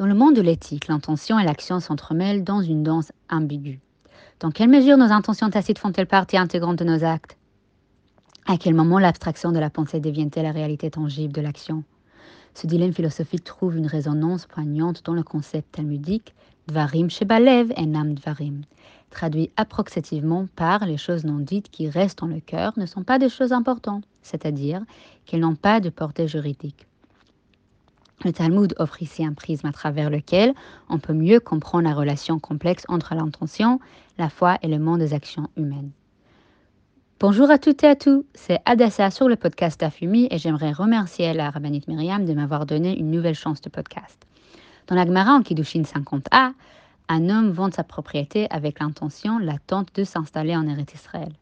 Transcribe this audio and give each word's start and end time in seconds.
Dans 0.00 0.06
le 0.06 0.14
monde 0.14 0.34
de 0.34 0.40
l'éthique, 0.40 0.88
l'intention 0.88 1.38
et 1.38 1.44
l'action 1.44 1.78
s'entremêlent 1.78 2.42
dans 2.42 2.62
une 2.62 2.82
danse 2.82 3.12
ambiguë. 3.28 3.80
Dans 4.38 4.50
quelle 4.50 4.70
mesure 4.70 4.96
nos 4.96 5.12
intentions 5.12 5.50
tacites 5.50 5.78
font-elles 5.78 6.06
partie 6.06 6.38
intégrante 6.38 6.78
de 6.78 6.84
nos 6.84 7.04
actes? 7.04 7.36
À 8.46 8.56
quel 8.56 8.72
moment 8.72 8.98
l'abstraction 8.98 9.52
de 9.52 9.58
la 9.58 9.68
pensée 9.68 10.00
devient-elle 10.00 10.44
la 10.44 10.52
réalité 10.52 10.90
tangible 10.90 11.34
de 11.34 11.42
l'action? 11.42 11.84
Ce 12.54 12.66
dilemme 12.66 12.94
philosophique 12.94 13.44
trouve 13.44 13.76
une 13.76 13.86
résonance 13.86 14.46
poignante 14.46 15.04
dans 15.04 15.12
le 15.12 15.22
concept 15.22 15.72
talmudique 15.72 16.34
Dvarim 16.66 17.10
Shebalev 17.10 17.70
et 17.76 17.84
Nam 17.84 18.14
Dvarim, 18.14 18.62
traduit 19.10 19.50
approximativement 19.58 20.48
par 20.56 20.86
les 20.86 20.96
choses 20.96 21.26
non 21.26 21.40
dites 21.40 21.70
qui 21.70 21.90
restent 21.90 22.20
dans 22.20 22.26
le 22.26 22.40
cœur 22.40 22.72
ne 22.78 22.86
sont 22.86 23.02
pas 23.02 23.18
des 23.18 23.28
choses 23.28 23.52
importantes, 23.52 24.04
c'est-à-dire 24.22 24.80
qu'elles 25.26 25.40
n'ont 25.40 25.56
pas 25.56 25.78
de 25.78 25.90
portée 25.90 26.26
juridique. 26.26 26.86
Le 28.22 28.32
Talmud 28.32 28.74
offre 28.78 29.02
ici 29.02 29.24
un 29.24 29.32
prisme 29.32 29.66
à 29.66 29.72
travers 29.72 30.10
lequel 30.10 30.52
on 30.90 30.98
peut 30.98 31.14
mieux 31.14 31.40
comprendre 31.40 31.84
la 31.88 31.94
relation 31.94 32.38
complexe 32.38 32.84
entre 32.88 33.14
l'intention, 33.14 33.80
la 34.18 34.28
foi 34.28 34.58
et 34.60 34.68
le 34.68 34.78
monde 34.78 34.98
des 34.98 35.14
actions 35.14 35.48
humaines. 35.56 35.90
Bonjour 37.18 37.50
à 37.50 37.56
toutes 37.56 37.82
et 37.82 37.86
à 37.86 37.96
tous, 37.96 38.26
c'est 38.34 38.60
Adassa 38.66 39.10
sur 39.10 39.26
le 39.26 39.36
podcast 39.36 39.82
Afumi 39.82 40.28
et 40.30 40.36
j'aimerais 40.36 40.72
remercier 40.72 41.32
la 41.32 41.48
rabbinite 41.48 41.88
Myriam 41.88 42.26
de 42.26 42.34
m'avoir 42.34 42.66
donné 42.66 42.98
une 42.98 43.10
nouvelle 43.10 43.34
chance 43.34 43.62
de 43.62 43.70
podcast. 43.70 44.26
Dans 44.86 44.96
la 44.96 45.06
Gemara 45.06 45.32
en 45.32 45.42
Kiddushin 45.42 45.82
50a, 45.82 46.52
un 47.08 47.28
homme 47.30 47.52
vend 47.52 47.70
sa 47.70 47.84
propriété 47.84 48.46
avec 48.50 48.80
l'intention 48.80 49.38
latente 49.38 49.94
de 49.94 50.04
s'installer 50.04 50.54
en 50.54 50.68
Eretz 50.68 50.92
Israël. 50.92 51.32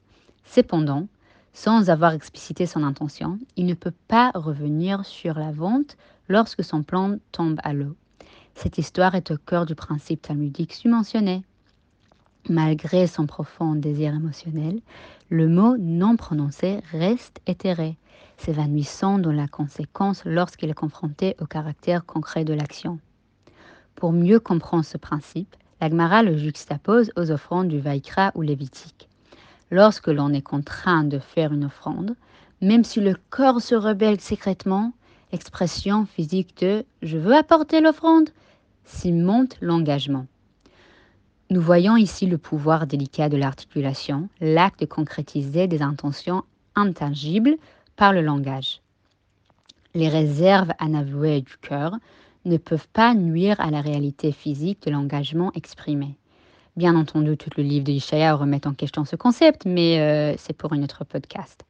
Cependant, 0.44 1.08
sans 1.52 1.90
avoir 1.90 2.12
explicité 2.12 2.66
son 2.66 2.84
intention, 2.84 3.40
il 3.56 3.66
ne 3.66 3.74
peut 3.74 3.94
pas 4.06 4.30
revenir 4.36 5.04
sur 5.04 5.34
la 5.34 5.50
vente 5.50 5.96
lorsque 6.28 6.64
son 6.64 6.82
plan 6.82 7.16
tombe 7.32 7.58
à 7.62 7.72
l'eau. 7.72 7.96
Cette 8.54 8.78
histoire 8.78 9.14
est 9.14 9.30
au 9.30 9.36
cœur 9.36 9.66
du 9.66 9.74
principe 9.74 10.22
talmudique 10.22 10.74
submentionné. 10.74 11.42
Malgré 12.48 13.06
son 13.06 13.26
profond 13.26 13.74
désir 13.74 14.14
émotionnel, 14.14 14.80
le 15.28 15.48
mot 15.48 15.76
non 15.78 16.16
prononcé 16.16 16.80
reste 16.92 17.40
éthéré, 17.46 17.96
s'évanouissant 18.38 19.18
dans 19.18 19.32
la 19.32 19.48
conséquence 19.48 20.22
lorsqu'il 20.24 20.70
est 20.70 20.74
confronté 20.74 21.36
au 21.40 21.46
caractère 21.46 22.06
concret 22.06 22.44
de 22.44 22.54
l'action. 22.54 22.98
Pour 23.94 24.12
mieux 24.12 24.40
comprendre 24.40 24.84
ce 24.84 24.96
principe, 24.96 25.56
l'Agmara 25.80 26.22
le 26.22 26.36
juxtapose 26.36 27.10
aux 27.16 27.30
offrandes 27.30 27.68
du 27.68 27.80
Vaikra 27.80 28.32
ou 28.34 28.42
Lévitique. 28.42 29.08
Lorsque 29.70 30.08
l'on 30.08 30.32
est 30.32 30.42
contraint 30.42 31.04
de 31.04 31.18
faire 31.18 31.52
une 31.52 31.66
offrande, 31.66 32.14
même 32.60 32.84
si 32.84 33.00
le 33.00 33.14
corps 33.30 33.60
se 33.60 33.74
rebelle 33.74 34.20
secrètement, 34.20 34.92
l'expression 35.32 36.06
physique 36.06 36.58
de 36.58 36.84
je 37.02 37.18
veux 37.18 37.34
apporter 37.34 37.80
l'offrande 37.80 38.30
s'y 38.84 39.12
monte 39.12 39.56
l'engagement. 39.60 40.26
Nous 41.50 41.60
voyons 41.60 41.96
ici 41.96 42.26
le 42.26 42.38
pouvoir 42.38 42.86
délicat 42.86 43.28
de 43.28 43.36
l'articulation, 43.36 44.28
l'acte 44.40 44.80
de 44.80 44.86
concrétiser 44.86 45.66
des 45.66 45.82
intentions 45.82 46.42
intangibles 46.74 47.56
par 47.96 48.12
le 48.12 48.20
langage. 48.20 48.80
Les 49.94 50.08
réserves 50.08 50.72
inavouées 50.80 51.40
du 51.40 51.56
cœur 51.56 51.96
ne 52.44 52.56
peuvent 52.56 52.88
pas 52.92 53.14
nuire 53.14 53.58
à 53.60 53.70
la 53.70 53.80
réalité 53.80 54.32
physique 54.32 54.82
de 54.86 54.90
l'engagement 54.90 55.50
exprimé. 55.54 56.16
Bien 56.76 56.94
entendu, 56.94 57.36
tout 57.36 57.50
le 57.56 57.62
livre 57.62 57.84
de 57.84 57.92
Ishaya 57.92 58.34
remet 58.34 58.66
en 58.66 58.74
question 58.74 59.04
ce 59.04 59.16
concept, 59.16 59.64
mais 59.64 60.00
euh, 60.00 60.36
c'est 60.38 60.52
pour 60.52 60.72
un 60.72 60.82
autre 60.82 61.04
podcast. 61.04 61.64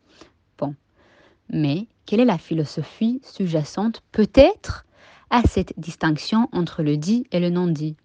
Mais 1.50 1.86
quelle 2.06 2.20
est 2.20 2.24
la 2.24 2.38
philosophie 2.38 3.20
sous-jacente 3.22 4.02
peut-être 4.12 4.84
à 5.30 5.42
cette 5.42 5.78
distinction 5.78 6.48
entre 6.52 6.82
le 6.82 6.96
dit 6.96 7.27
et 7.32 7.41
le 7.41 7.50
non-dit? 7.50 7.96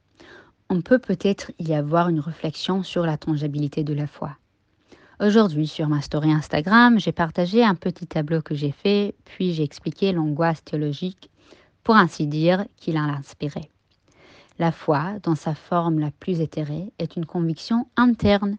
On 0.69 0.81
peut 0.81 0.99
peut-être 0.99 1.51
y 1.59 1.73
avoir 1.73 2.09
une 2.09 2.19
réflexion 2.19 2.83
sur 2.83 3.05
la 3.05 3.17
tangibilité 3.17 3.83
de 3.83 3.93
la 3.93 4.07
foi. 4.07 4.37
Aujourd'hui, 5.19 5.67
sur 5.67 5.87
ma 5.87 6.01
story 6.01 6.31
Instagram, 6.31 6.99
j'ai 6.99 7.11
partagé 7.11 7.63
un 7.63 7.75
petit 7.75 8.07
tableau 8.07 8.41
que 8.41 8.55
j'ai 8.55 8.71
fait, 8.71 9.13
puis 9.25 9.53
j'ai 9.53 9.63
expliqué 9.63 10.11
l'angoisse 10.11 10.63
théologique, 10.63 11.29
pour 11.83 11.95
ainsi 11.95 12.27
dire, 12.27 12.65
qu'il 12.77 12.97
a 12.97 13.03
inspiré. 13.03 13.69
La 14.59 14.71
foi, 14.71 15.19
dans 15.23 15.35
sa 15.35 15.55
forme 15.55 15.99
la 15.99 16.11
plus 16.11 16.41
éthérée, 16.41 16.91
est 16.99 17.15
une 17.15 17.25
conviction 17.25 17.87
interne, 17.95 18.57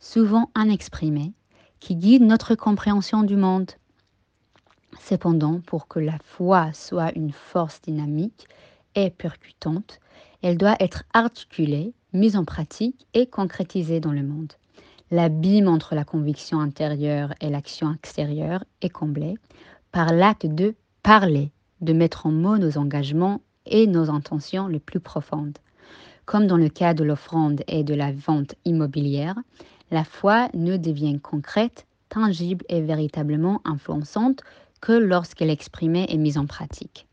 souvent 0.00 0.50
inexprimée, 0.56 1.32
qui 1.80 1.96
guide 1.96 2.22
notre 2.22 2.54
compréhension 2.54 3.22
du 3.22 3.36
monde. 3.36 3.70
Cependant, 5.00 5.60
pour 5.60 5.88
que 5.88 5.98
la 5.98 6.18
foi 6.22 6.72
soit 6.72 7.12
une 7.16 7.32
force 7.32 7.80
dynamique 7.82 8.46
et 8.94 9.10
percutante, 9.10 10.00
elle 10.42 10.58
doit 10.58 10.76
être 10.80 11.04
articulée, 11.14 11.92
mise 12.12 12.36
en 12.36 12.44
pratique 12.44 13.06
et 13.14 13.26
concrétisée 13.26 14.00
dans 14.00 14.12
le 14.12 14.22
monde. 14.22 14.52
L'abîme 15.10 15.68
entre 15.68 15.94
la 15.94 16.04
conviction 16.04 16.60
intérieure 16.60 17.32
et 17.40 17.48
l'action 17.48 17.94
extérieure 17.94 18.64
est 18.82 18.90
comblé 18.90 19.34
par 19.90 20.12
l'acte 20.12 20.46
de 20.46 20.74
parler, 21.02 21.50
de 21.80 21.92
mettre 21.92 22.26
en 22.26 22.30
mots 22.30 22.58
nos 22.58 22.76
engagements 22.76 23.40
et 23.64 23.86
nos 23.86 24.10
intentions 24.10 24.68
les 24.68 24.80
plus 24.80 25.00
profondes. 25.00 25.56
Comme 26.26 26.46
dans 26.46 26.58
le 26.58 26.68
cas 26.68 26.92
de 26.92 27.04
l'offrande 27.04 27.62
et 27.68 27.84
de 27.84 27.94
la 27.94 28.12
vente 28.12 28.54
immobilière, 28.66 29.36
la 29.90 30.04
foi 30.04 30.50
ne 30.52 30.76
devient 30.76 31.18
concrète, 31.20 31.86
tangible 32.10 32.66
et 32.68 32.82
véritablement 32.82 33.62
influençante 33.64 34.42
que 34.80 34.92
lorsqu'elle 34.92 35.50
est 35.50 35.54
exprimée 35.54 36.06
et 36.08 36.16
mise 36.16 36.38
en 36.38 36.46
pratique. 36.46 37.06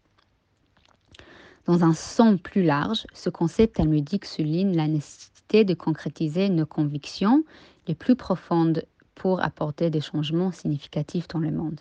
Dans 1.66 1.84
un 1.84 1.94
sens 1.94 2.40
plus 2.40 2.64
large, 2.64 3.08
ce 3.14 3.30
concept 3.30 3.78
talmudique 3.78 4.26
souligne 4.26 4.76
la 4.76 4.88
nécessité 4.88 5.64
de 5.64 5.74
concrétiser 5.74 6.50
nos 6.50 6.66
convictions 6.66 7.44
les 7.88 7.96
plus 7.96 8.16
profondes 8.16 8.86
pour 9.16 9.44
apporter 9.44 9.90
des 9.90 10.02
changements 10.02 10.52
significatifs 10.52 11.28
dans 11.28 11.40
le 11.40 11.52
monde. 11.52 11.80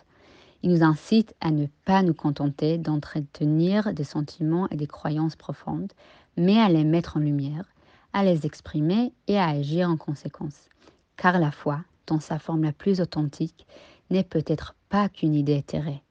Il 0.63 0.71
nous 0.71 0.83
incite 0.83 1.35
à 1.41 1.51
ne 1.51 1.67
pas 1.83 2.01
nous 2.01 2.15
contenter 2.15 2.79
d'entretenir 2.79 3.93
des 3.93 4.03
sentiments 4.03 4.67
et 4.69 4.77
des 4.77 4.87
croyances 4.87 5.35
profondes, 5.35 5.93
mais 6.37 6.57
à 6.57 6.69
les 6.69 6.83
mettre 6.83 7.17
en 7.17 7.19
lumière, 7.19 7.65
à 8.13 8.23
les 8.23 8.45
exprimer 8.47 9.13
et 9.27 9.37
à 9.37 9.49
agir 9.49 9.89
en 9.89 9.97
conséquence. 9.97 10.69
Car 11.17 11.39
la 11.39 11.51
foi, 11.51 11.81
dans 12.07 12.19
sa 12.19 12.39
forme 12.39 12.63
la 12.63 12.71
plus 12.71 13.01
authentique, 13.01 13.67
n'est 14.09 14.23
peut-être 14.23 14.75
pas 14.89 15.09
qu'une 15.09 15.35
idée 15.35 15.55
éthérée. 15.55 16.01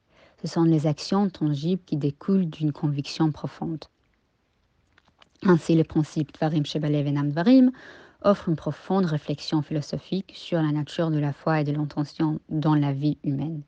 Ce 0.42 0.48
sont 0.48 0.64
les 0.64 0.86
actions 0.86 1.28
tangibles 1.28 1.82
qui 1.86 1.96
découlent 1.96 2.50
d'une 2.50 2.72
conviction 2.72 3.32
profonde. 3.32 3.84
Ainsi, 5.42 5.74
le 5.74 5.84
principe 5.84 6.32
Dvarim 6.34 6.64
Shebalev 6.64 7.06
Enam 7.06 7.30
Dvarim 7.30 7.70
offre 8.22 8.48
une 8.48 8.56
profonde 8.56 9.04
réflexion 9.04 9.62
philosophique 9.62 10.32
sur 10.34 10.60
la 10.60 10.72
nature 10.72 11.10
de 11.10 11.18
la 11.18 11.32
foi 11.32 11.60
et 11.60 11.64
de 11.64 11.72
l'intention 11.72 12.40
dans 12.48 12.74
la 12.74 12.92
vie 12.92 13.18
humaine 13.24 13.62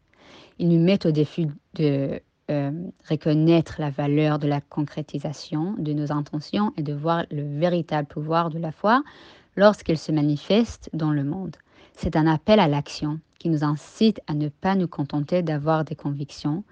ils 0.58 0.68
nous 0.68 0.82
mettent 0.82 1.06
au 1.06 1.10
défi 1.10 1.48
de 1.74 2.20
euh, 2.50 2.70
reconnaître 3.08 3.76
la 3.78 3.90
valeur 3.90 4.38
de 4.38 4.46
la 4.46 4.60
concrétisation 4.60 5.74
de 5.78 5.92
nos 5.92 6.12
intentions 6.12 6.72
et 6.76 6.82
de 6.82 6.92
voir 6.92 7.24
le 7.30 7.42
véritable 7.58 8.08
pouvoir 8.08 8.50
de 8.50 8.58
la 8.58 8.72
foi 8.72 9.02
lorsqu'elle 9.56 9.98
se 9.98 10.12
manifeste 10.12 10.90
dans 10.92 11.10
le 11.10 11.24
monde. 11.24 11.56
C'est 11.96 12.14
un 12.14 12.26
appel 12.26 12.60
à 12.60 12.68
l'action 12.68 13.20
qui 13.38 13.48
nous 13.48 13.64
incite 13.64 14.20
à 14.26 14.34
ne 14.34 14.48
pas 14.48 14.74
nous 14.74 14.86
contenter 14.86 15.42
d'avoir 15.42 15.82
des 15.84 15.96
convictions, 15.96 16.62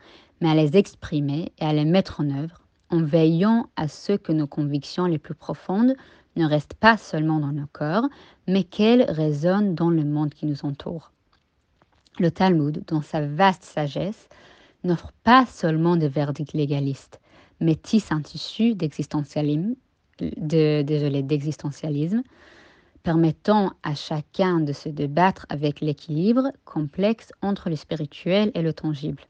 mais 0.41 0.51
à 0.51 0.55
les 0.55 0.77
exprimer 0.77 1.51
et 1.59 1.65
à 1.65 1.73
les 1.73 1.87
mettre 1.87 2.21
en 2.21 2.31
œuvre 2.31 2.61
en 2.91 3.03
veillant 3.03 3.71
à 3.77 3.89
ce 3.89 4.13
que 4.13 4.33
nos 4.33 4.47
convictions 4.47 5.07
les 5.07 5.19
plus 5.19 5.34
profondes 5.34 5.95
ne 6.37 6.47
restent 6.47 6.75
pas 6.75 6.99
seulement 6.99 7.41
dans 7.41 7.53
nos 7.53 7.67
corps, 7.73 8.05
mais 8.47 8.65
qu'elles 8.65 9.11
résonnent 9.11 9.75
dans 9.75 9.89
le 9.89 10.05
monde 10.05 10.34
qui 10.34 10.45
nous 10.47 10.65
entoure. 10.65 11.11
Le 12.19 12.31
Talmud, 12.31 12.84
dans 12.87 13.03
sa 13.03 13.27
vaste 13.27 13.65
sagesse, 13.65 14.29
n'offre 14.84 15.13
pas 15.25 15.47
seulement 15.47 15.97
des 15.97 16.09
verdicts 16.09 16.53
légalistes, 16.53 17.19
mais 17.61 17.77
tisse 17.77 18.13
un 18.13 18.21
tissu 18.21 18.75
d'existentialisme, 18.75 19.75
d'existentialisme, 20.19 22.22
permettant 23.04 23.74
à 23.84 23.95
chacun 23.95 24.59
de 24.59 24.72
se 24.72 24.89
débattre 24.89 25.47
avec 25.48 25.80
l'équilibre 25.80 26.51
complexe 26.65 27.30
entre 27.42 27.71
le 27.71 27.77
spirituel 27.77 28.51
et 28.54 28.62
le 28.62 28.72
tangible. 28.72 29.22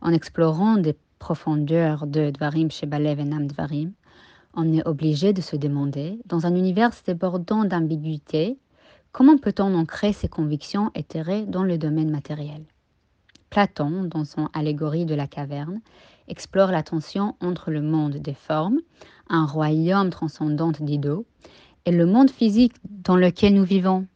En 0.00 0.12
explorant 0.12 0.76
des 0.76 0.96
profondeurs 1.20 2.08
de 2.08 2.30
Dvarim 2.30 2.72
Shebalev 2.72 3.20
et 3.20 3.24
Nam 3.24 3.46
Dvarim, 3.46 3.92
on 4.54 4.72
est 4.72 4.84
obligé 4.88 5.32
de 5.32 5.40
se 5.40 5.54
demander, 5.54 6.18
dans 6.26 6.46
un 6.46 6.56
univers 6.56 6.90
débordant 7.06 7.64
d'ambiguïté, 7.64 8.58
Comment 9.12 9.38
peut-on 9.38 9.74
ancrer 9.74 10.12
ces 10.12 10.28
convictions 10.28 10.92
éthérées 10.94 11.44
dans 11.44 11.64
le 11.64 11.78
domaine 11.78 12.12
matériel? 12.12 12.62
Platon, 13.50 14.04
dans 14.04 14.24
son 14.24 14.48
allégorie 14.52 15.04
de 15.04 15.16
la 15.16 15.26
caverne, 15.26 15.80
explore 16.28 16.70
la 16.70 16.84
tension 16.84 17.34
entre 17.40 17.72
le 17.72 17.82
monde 17.82 18.18
des 18.18 18.34
formes, 18.34 18.78
un 19.28 19.46
royaume 19.46 20.10
transcendant 20.10 20.70
d'idées, 20.70 21.24
et 21.86 21.92
le 21.92 22.06
monde 22.06 22.30
physique 22.30 22.74
dans 22.84 23.16
lequel 23.16 23.54
nous 23.54 23.64
vivons. 23.64 24.06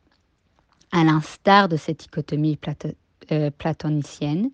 À 0.92 1.04
l'instar 1.04 1.68
de 1.68 1.76
cette 1.76 2.00
dichotomie 2.00 2.58
euh, 3.32 3.50
platonicienne, 3.50 4.50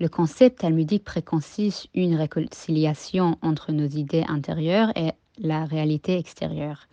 Le 0.00 0.08
concept 0.08 0.60
talmudique 0.60 1.04
préconcise 1.04 1.86
une 1.94 2.16
réconciliation 2.16 3.38
entre 3.42 3.70
nos 3.70 3.86
idées 3.86 4.24
intérieures 4.26 4.90
et 4.96 5.12
la 5.38 5.64
réalité 5.66 6.18
extérieure. 6.18 6.88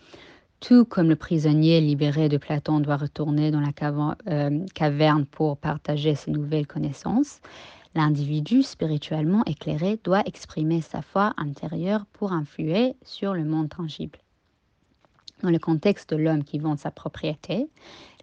Tout 0.59 0.85
comme 0.85 1.09
le 1.09 1.15
prisonnier 1.15 1.81
libéré 1.81 2.29
de 2.29 2.37
Platon 2.37 2.79
doit 2.79 2.97
retourner 2.97 3.49
dans 3.49 3.59
la 3.59 3.71
euh, 4.27 4.65
caverne 4.75 5.25
pour 5.25 5.57
partager 5.57 6.13
ses 6.13 6.29
nouvelles 6.29 6.67
connaissances, 6.67 7.41
l'individu 7.95 8.61
spirituellement 8.61 9.43
éclairé 9.45 9.99
doit 10.03 10.21
exprimer 10.27 10.81
sa 10.81 11.01
foi 11.01 11.33
intérieure 11.37 12.05
pour 12.13 12.31
influer 12.31 12.93
sur 13.03 13.33
le 13.33 13.43
monde 13.43 13.69
tangible. 13.69 14.19
Dans 15.41 15.49
le 15.49 15.59
contexte 15.59 16.11
de 16.11 16.17
l'homme 16.17 16.43
qui 16.43 16.59
vend 16.59 16.77
sa 16.77 16.91
propriété, 16.91 17.67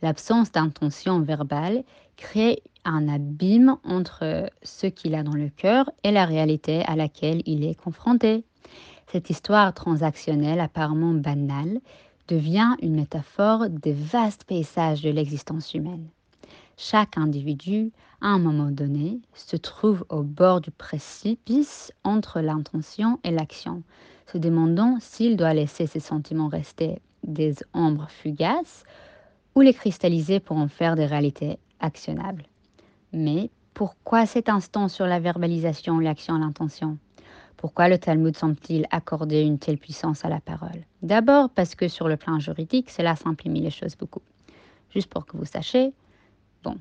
l'absence 0.02 0.52
d'intention 0.52 1.20
verbale 1.20 1.82
crée 2.16 2.62
un 2.84 3.08
abîme 3.08 3.76
entre 3.82 4.50
ce 4.62 4.86
qu'il 4.86 5.16
a 5.16 5.24
dans 5.24 5.34
le 5.34 5.48
cœur 5.48 5.90
et 6.04 6.12
la 6.12 6.26
réalité 6.26 6.82
à 6.84 6.94
laquelle 6.94 7.42
il 7.44 7.64
est 7.64 7.74
confronté. 7.74 8.44
Cette 9.10 9.30
histoire 9.30 9.74
transactionnelle 9.74 10.60
apparemment 10.60 11.12
banale 11.12 11.80
devient 12.28 12.76
une 12.82 12.94
métaphore 12.94 13.68
des 13.68 13.94
vastes 13.94 14.44
paysages 14.44 15.02
de 15.02 15.10
l'existence 15.10 15.74
humaine. 15.74 16.06
Chaque 16.76 17.18
individu, 17.18 17.90
à 18.20 18.28
un 18.28 18.38
moment 18.38 18.70
donné, 18.70 19.18
se 19.34 19.56
trouve 19.56 20.04
au 20.08 20.22
bord 20.22 20.60
du 20.60 20.70
précipice 20.70 21.92
entre 22.04 22.40
l'intention 22.40 23.18
et 23.24 23.32
l'action, 23.32 23.82
se 24.32 24.38
demandant 24.38 24.98
s'il 25.00 25.36
doit 25.36 25.54
laisser 25.54 25.88
ses 25.88 26.00
sentiments 26.00 26.48
rester 26.48 27.00
des 27.24 27.54
ombres 27.74 28.08
fugaces 28.10 28.84
ou 29.54 29.60
les 29.60 29.74
cristalliser 29.74 30.40
pour 30.40 30.56
en 30.56 30.68
faire 30.68 30.96
des 30.96 31.06
réalités 31.06 31.58
actionnables. 31.80 32.44
Mais 33.12 33.50
pourquoi 33.74 34.26
cet 34.26 34.48
instant 34.48 34.88
sur 34.88 35.06
la 35.06 35.20
verbalisation, 35.20 35.98
l'action 35.98 36.38
l'intention? 36.38 36.98
Pourquoi 37.56 37.88
le 37.88 37.98
Talmud 37.98 38.36
semble-t-il 38.36 38.86
accorder 38.90 39.42
une 39.42 39.58
telle 39.58 39.78
puissance 39.78 40.24
à 40.24 40.28
la 40.28 40.40
parole? 40.40 40.84
D'abord 41.02 41.50
parce 41.50 41.74
que 41.74 41.88
sur 41.88 42.08
le 42.08 42.16
plan 42.16 42.38
juridique, 42.38 42.90
cela 42.90 43.16
simplifie 43.16 43.60
les 43.60 43.70
choses 43.70 43.96
beaucoup. 43.96 44.22
Juste 44.90 45.10
pour 45.10 45.26
que 45.26 45.36
vous 45.36 45.44
sachiez, 45.44 45.92
bon. 46.62 46.76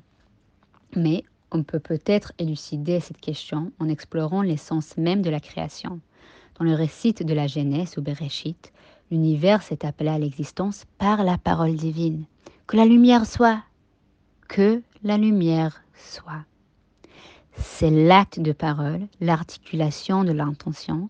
Mais 0.94 1.24
on 1.50 1.62
peut 1.62 1.80
peut-être 1.80 2.32
élucider 2.38 3.00
cette 3.00 3.20
question 3.20 3.72
en 3.80 3.88
explorant 3.88 4.42
l'essence 4.42 4.96
même 4.96 5.22
de 5.22 5.30
la 5.30 5.40
création. 5.40 6.00
Dans 6.58 6.64
le 6.64 6.74
récit 6.74 7.12
de 7.12 7.34
la 7.34 7.46
Genèse 7.46 7.98
ou 7.98 8.02
Bereshit, 8.02 8.72
l'univers 9.10 9.62
s'est 9.62 9.84
appelé 9.84 10.10
à 10.10 10.18
l'existence 10.18 10.84
par 10.98 11.24
la 11.24 11.38
parole 11.38 11.74
divine. 11.74 12.24
Que 12.66 12.76
la 12.76 12.84
lumière 12.84 13.26
soit. 13.26 13.62
Que 14.48 14.82
la 15.02 15.16
lumière 15.16 15.82
soit. 15.94 16.44
C'est 17.52 17.90
l'acte 17.90 18.40
de 18.40 18.52
parole, 18.52 19.06
l'articulation 19.20 20.24
de 20.24 20.32
l'intention 20.32 21.08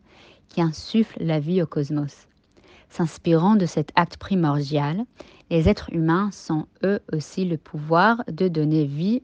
qui 0.49 0.62
insuffle 0.62 1.23
la 1.23 1.41
vie 1.41 1.62
au 1.62 1.67
cosmos. 1.67 2.27
S'inspirant 2.89 3.55
de 3.56 3.67
cet 3.67 3.93
acte 3.97 4.17
primordial, 4.17 5.05
les 5.51 5.69
êtres 5.69 5.93
humains 5.93 6.31
sont 6.33 6.67
eux 6.85 7.01
aussi 7.12 7.44
le 7.44 7.59
pouvoir 7.59 8.23
de 8.31 8.49
donner 8.49 8.87
vie 8.87 9.23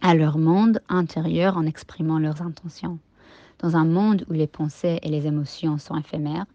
à 0.00 0.14
leur 0.14 0.38
monde 0.38 0.80
intérieur 0.88 1.56
en 1.56 1.66
exprimant 1.66 2.18
leurs 2.18 2.40
intentions. 2.42 2.98
Dans 3.58 3.76
un 3.76 3.84
monde 3.84 4.24
où 4.30 4.32
les 4.32 4.46
pensées 4.46 4.98
et 5.02 5.10
les 5.10 5.26
émotions 5.26 5.76
sont 5.76 5.96
éphémères, 5.96 6.46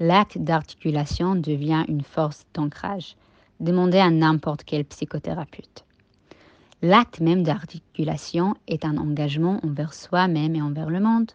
l'acte 0.00 0.38
d'articulation 0.38 1.34
devient 1.34 1.84
une 1.88 2.02
force 2.02 2.44
d'ancrage. 2.54 3.16
Demandez 3.60 3.98
à 3.98 4.10
n'importe 4.10 4.64
quel 4.64 4.84
psychothérapeute. 4.84 5.84
L'acte 6.82 7.20
même 7.20 7.44
d'articulation 7.44 8.54
est 8.66 8.84
un 8.84 8.96
engagement 8.96 9.60
envers 9.62 9.94
soi-même 9.94 10.56
et 10.56 10.62
envers 10.62 10.90
le 10.90 10.98
monde. 10.98 11.30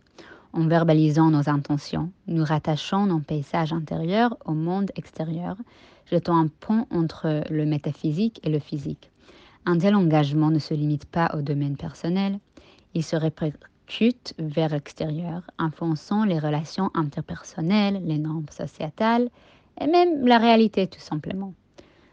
En 0.51 0.67
verbalisant 0.67 1.29
nos 1.29 1.49
intentions, 1.49 2.11
nous 2.27 2.43
rattachons 2.43 3.05
nos 3.05 3.19
paysages 3.19 3.71
intérieurs 3.71 4.35
au 4.45 4.53
monde 4.53 4.91
extérieur, 4.95 5.55
jetant 6.11 6.37
un 6.37 6.47
pont 6.47 6.85
entre 6.89 7.43
le 7.49 7.65
métaphysique 7.65 8.39
et 8.43 8.49
le 8.49 8.59
physique. 8.59 9.11
Un 9.65 9.77
tel 9.77 9.95
engagement 9.95 10.49
ne 10.49 10.59
se 10.59 10.73
limite 10.73 11.05
pas 11.05 11.31
au 11.33 11.41
domaine 11.41 11.77
personnel, 11.77 12.39
il 12.93 13.03
se 13.03 13.15
vers 14.37 14.69
l'extérieur, 14.69 15.41
influençant 15.57 16.25
les 16.25 16.39
relations 16.39 16.91
interpersonnelles, 16.93 18.01
les 18.03 18.17
normes 18.17 18.49
sociétales 18.49 19.29
et 19.79 19.87
même 19.87 20.25
la 20.25 20.37
réalité 20.37 20.87
tout 20.87 20.99
simplement. 20.99 21.53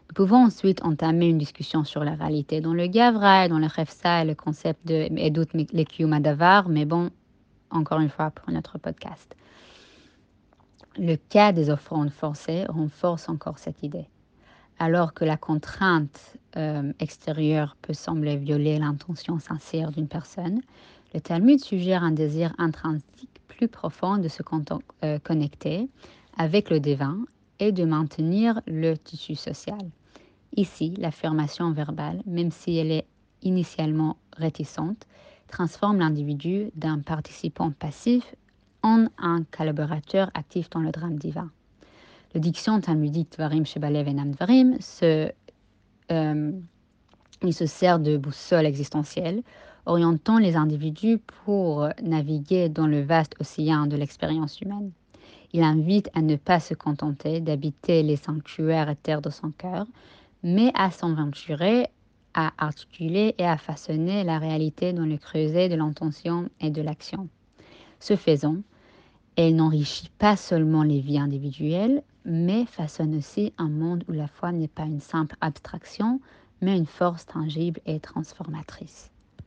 Nous 0.09 0.13
pouvons 0.13 0.45
ensuite 0.45 0.83
entamer 0.83 1.27
une 1.27 1.37
discussion 1.37 1.83
sur 1.83 2.03
la 2.03 2.15
réalité 2.15 2.61
dans 2.61 2.73
le 2.73 2.87
Gavra, 2.87 3.47
dans 3.47 3.59
le 3.59 3.67
Refsa 3.67 4.21
et 4.21 4.25
le 4.25 4.35
concept 4.35 4.87
de 4.87 5.07
Edut 5.17 6.05
Madavar, 6.05 6.69
mais 6.69 6.85
bon, 6.85 7.09
encore 7.71 7.99
une 7.99 8.09
fois, 8.09 8.31
pour 8.31 8.51
notre 8.51 8.77
podcast. 8.77 9.35
Le 10.97 11.17
cas 11.17 11.51
des 11.51 11.69
offrandes 11.69 12.11
forcées 12.11 12.65
renforce 12.69 13.27
encore 13.27 13.57
cette 13.57 13.83
idée. 13.83 14.07
Alors 14.79 15.13
que 15.13 15.25
la 15.25 15.37
contrainte 15.37 16.37
euh, 16.55 16.93
extérieure 16.99 17.75
peut 17.81 17.93
sembler 17.93 18.37
violer 18.37 18.77
l'intention 18.77 19.39
sincère 19.39 19.91
d'une 19.91 20.07
personne, 20.07 20.61
le 21.15 21.21
Talmud 21.21 21.63
suggère 21.63 22.03
un 22.03 22.11
désir 22.11 22.53
intrinsèque 22.57 23.29
plus 23.47 23.69
profond 23.69 24.17
de 24.17 24.27
se 24.27 24.43
euh, 25.05 25.17
connecter 25.19 25.87
avec 26.37 26.69
le 26.69 26.81
divin 26.81 27.19
et 27.59 27.71
de 27.71 27.85
maintenir 27.85 28.59
le 28.67 28.95
tissu 28.95 29.35
social. 29.35 29.79
Ici, 30.57 30.93
l'affirmation 30.97 31.71
verbale, 31.71 32.21
même 32.25 32.51
si 32.51 32.75
elle 32.75 32.91
est 32.91 33.05
initialement 33.43 34.17
réticente, 34.35 35.07
transforme 35.47 35.99
l'individu 35.99 36.69
d'un 36.75 36.99
participant 36.99 37.71
passif 37.71 38.35
en 38.83 39.05
un 39.17 39.45
collaborateur 39.51 40.29
actif 40.33 40.69
dans 40.69 40.81
le 40.81 40.91
drame 40.91 41.17
divin. 41.17 41.49
Le 42.33 42.41
diction 42.41 42.81
talmudique 42.81 43.31
Dvarim 43.37 43.65
Shebalev 43.65 44.09
et 44.09 44.13
Dvarim 44.13 44.81
se, 44.81 45.31
euh, 46.11 46.51
il 47.41 47.53
se 47.53 47.65
sert 47.65 47.99
de 47.99 48.17
boussole 48.17 48.65
existentielle, 48.65 49.43
orientant 49.85 50.37
les 50.37 50.55
individus 50.55 51.19
pour 51.45 51.89
naviguer 52.01 52.69
dans 52.69 52.87
le 52.87 53.01
vaste 53.01 53.35
océan 53.39 53.87
de 53.87 53.95
l'expérience 53.95 54.61
humaine. 54.61 54.91
Il 55.53 55.63
invite 55.63 56.09
à 56.13 56.21
ne 56.21 56.35
pas 56.35 56.59
se 56.59 56.73
contenter 56.73 57.39
d'habiter 57.39 58.03
les 58.03 58.17
sanctuaires 58.17 58.89
et 58.89 58.95
terres 58.95 59.21
de 59.21 59.29
son 59.29 59.51
cœur, 59.51 59.85
mais 60.43 60.71
à 60.75 60.91
s'aventurer, 60.91 61.87
à 62.33 62.51
articuler 62.57 63.35
et 63.37 63.45
à 63.45 63.57
façonner 63.57 64.23
la 64.23 64.37
réalité 64.37 64.91
dans 64.91 65.05
le 65.05 65.17
creuset 65.17 65.69
de 65.69 65.75
l'intention 65.75 66.49
et 66.59 66.69
de 66.69 66.81
l'action. 66.81 67.29
Ce 67.99 68.15
faisant, 68.15 68.57
elle 69.37 69.55
n'enrichit 69.55 70.11
pas 70.17 70.35
seulement 70.35 70.83
les 70.83 70.99
vies 70.99 71.19
individuelles, 71.19 72.03
mais 72.25 72.65
façonne 72.65 73.15
aussi 73.15 73.53
un 73.57 73.69
monde 73.69 74.03
où 74.07 74.11
la 74.11 74.27
foi 74.27 74.51
n'est 74.51 74.67
pas 74.67 74.83
une 74.83 74.99
simple 74.99 75.37
abstraction, 75.41 76.19
mais 76.61 76.77
une 76.77 76.85
force 76.85 77.25
tangible 77.25 77.79
et 77.85 77.99
transformatrice. 77.99 79.11